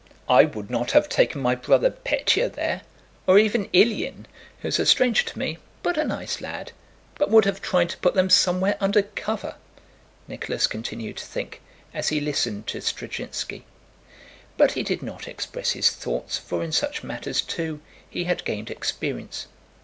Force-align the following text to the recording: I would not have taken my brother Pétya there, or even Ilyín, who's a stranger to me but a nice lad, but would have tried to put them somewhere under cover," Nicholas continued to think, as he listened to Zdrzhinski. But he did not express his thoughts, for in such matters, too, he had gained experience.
I 0.27 0.45
would 0.45 0.71
not 0.71 0.93
have 0.93 1.07
taken 1.09 1.43
my 1.43 1.53
brother 1.53 1.91
Pétya 1.91 2.51
there, 2.51 2.81
or 3.27 3.37
even 3.37 3.67
Ilyín, 3.69 4.25
who's 4.63 4.79
a 4.79 4.85
stranger 4.87 5.23
to 5.27 5.37
me 5.37 5.59
but 5.83 5.95
a 5.95 6.03
nice 6.03 6.41
lad, 6.41 6.71
but 7.19 7.29
would 7.29 7.45
have 7.45 7.61
tried 7.61 7.89
to 7.89 7.97
put 7.99 8.15
them 8.15 8.27
somewhere 8.27 8.77
under 8.79 9.03
cover," 9.03 9.57
Nicholas 10.27 10.65
continued 10.65 11.17
to 11.17 11.25
think, 11.25 11.61
as 11.93 12.09
he 12.09 12.19
listened 12.19 12.65
to 12.65 12.79
Zdrzhinski. 12.79 13.61
But 14.57 14.71
he 14.71 14.81
did 14.81 15.03
not 15.03 15.27
express 15.27 15.73
his 15.73 15.91
thoughts, 15.91 16.35
for 16.39 16.63
in 16.63 16.71
such 16.71 17.03
matters, 17.03 17.39
too, 17.43 17.79
he 18.09 18.23
had 18.23 18.43
gained 18.43 18.71
experience. 18.71 19.45